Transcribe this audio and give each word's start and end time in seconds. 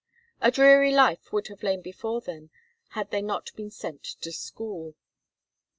A 0.41 0.49
dreary 0.49 0.91
life 0.91 1.31
would 1.31 1.49
have 1.49 1.61
lain 1.61 1.83
before 1.83 2.21
them 2.21 2.49
had 2.95 3.11
they 3.11 3.21
not 3.21 3.55
been 3.55 3.69
sent 3.69 4.01
to 4.21 4.31
school. 4.31 4.95